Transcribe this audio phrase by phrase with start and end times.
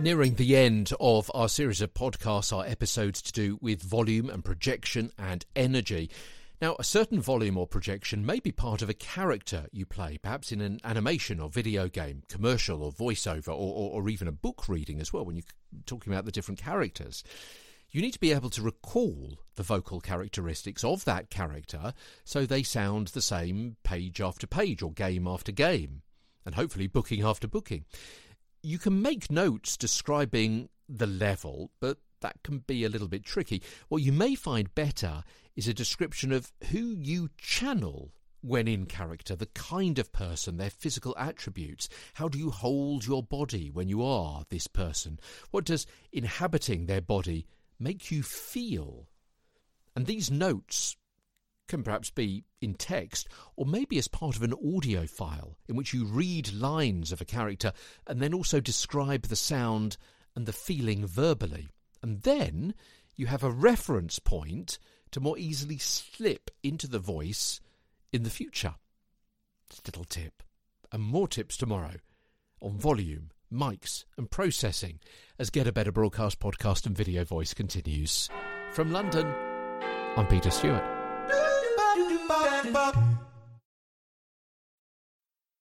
[0.00, 4.44] Nearing the end of our series of podcasts, our episodes to do with volume and
[4.44, 6.10] projection and energy.
[6.60, 10.50] Now, a certain volume or projection may be part of a character you play, perhaps
[10.50, 14.68] in an animation or video game, commercial or voiceover, or, or, or even a book
[14.68, 15.44] reading as well, when you're
[15.86, 17.22] talking about the different characters.
[17.90, 21.94] You need to be able to recall the vocal characteristics of that character
[22.24, 26.02] so they sound the same page after page or game after game,
[26.48, 27.84] and hopefully booking after booking.
[28.62, 33.62] You can make notes describing the level, but that can be a little bit tricky.
[33.90, 35.24] What you may find better
[35.56, 40.70] is a description of who you channel when in character, the kind of person, their
[40.70, 41.90] physical attributes.
[42.14, 45.20] How do you hold your body when you are this person?
[45.50, 47.46] What does inhabiting their body
[47.78, 49.06] make you feel?
[49.94, 50.96] And these notes
[51.68, 55.94] can perhaps be in text or maybe as part of an audio file in which
[55.94, 57.72] you read lines of a character
[58.06, 59.96] and then also describe the sound
[60.34, 61.68] and the feeling verbally.
[62.02, 62.74] And then
[63.16, 64.78] you have a reference point
[65.10, 67.60] to more easily slip into the voice
[68.12, 68.74] in the future.
[69.86, 70.42] Little tip.
[70.90, 71.96] And more tips tomorrow
[72.60, 75.00] on volume, mics, and processing
[75.38, 78.28] as Get a Better Broadcast podcast and video voice continues.
[78.72, 79.26] From London,
[80.16, 80.97] I'm Peter Stewart
[82.28, 83.07] bop, bop.